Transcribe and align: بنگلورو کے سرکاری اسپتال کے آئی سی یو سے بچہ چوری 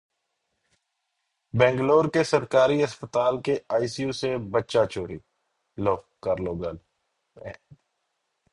بنگلورو 1.53 2.09
کے 2.13 2.23
سرکاری 2.31 2.77
اسپتال 2.83 3.33
کے 3.45 3.55
آئی 3.75 3.87
سی 3.93 4.01
یو 4.03 4.11
سے 4.19 4.29
بچہ 4.53 4.81
چوری 4.91 5.17